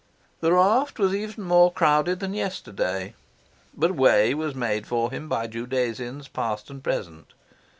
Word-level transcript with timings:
The 0.39 0.51
raft 0.53 0.97
was 0.97 1.13
even 1.13 1.43
more 1.43 1.71
crowded 1.71 2.21
than 2.21 2.33
yesterday, 2.33 3.13
but 3.77 3.91
way 3.93 4.33
was 4.33 4.55
made 4.55 4.87
for 4.87 5.11
him 5.11 5.29
by 5.29 5.45
Judasians 5.45 6.27
past 6.27 6.71
and 6.71 6.83
present. 6.83 7.35